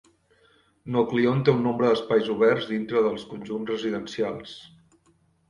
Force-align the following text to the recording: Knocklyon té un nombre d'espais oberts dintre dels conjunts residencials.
Knocklyon 0.95 1.43
té 1.49 1.53
un 1.57 1.61
nombre 1.65 1.91
d'espais 1.91 2.31
oberts 2.37 2.65
dintre 2.71 3.05
dels 3.09 3.27
conjunts 3.35 3.71
residencials. 3.75 4.57